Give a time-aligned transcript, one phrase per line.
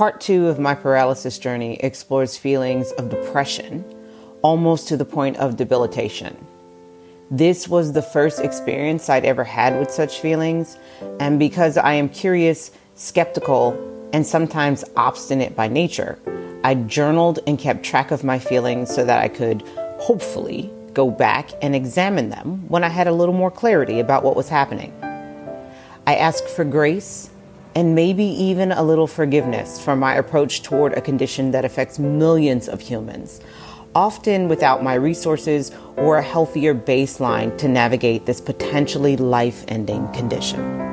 [0.00, 3.84] Part two of my paralysis journey explores feelings of depression,
[4.40, 6.42] almost to the point of debilitation.
[7.30, 10.78] This was the first experience I'd ever had with such feelings,
[11.20, 13.74] and because I am curious, skeptical,
[14.14, 16.18] and sometimes obstinate by nature,
[16.64, 19.60] I journaled and kept track of my feelings so that I could
[19.98, 24.34] hopefully go back and examine them when I had a little more clarity about what
[24.34, 24.94] was happening.
[26.06, 27.28] I asked for grace
[27.74, 32.68] and maybe even a little forgiveness for my approach toward a condition that affects millions
[32.68, 33.40] of humans
[33.94, 40.89] often without my resources or a healthier baseline to navigate this potentially life ending condition.